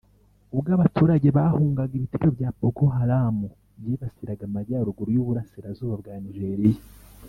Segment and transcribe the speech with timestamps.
[0.53, 3.37] ubwo abaturage bahungaga ibitero bya Boko Haram
[3.79, 6.81] byibasiraga amajyaruguru y’uburasirazuba bwa Nigeria